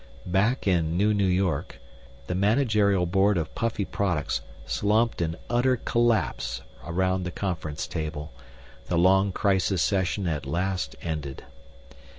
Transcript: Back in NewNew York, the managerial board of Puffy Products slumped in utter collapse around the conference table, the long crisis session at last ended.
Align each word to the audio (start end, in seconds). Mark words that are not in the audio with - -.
Back 0.25 0.65
in 0.65 0.97
NewNew 0.97 1.31
York, 1.31 1.79
the 2.25 2.33
managerial 2.33 3.05
board 3.05 3.37
of 3.37 3.53
Puffy 3.53 3.85
Products 3.85 4.41
slumped 4.65 5.21
in 5.21 5.35
utter 5.47 5.75
collapse 5.77 6.61
around 6.83 7.21
the 7.21 7.29
conference 7.29 7.85
table, 7.85 8.31
the 8.87 8.97
long 8.97 9.31
crisis 9.31 9.83
session 9.83 10.25
at 10.27 10.47
last 10.47 10.95
ended. 11.03 11.43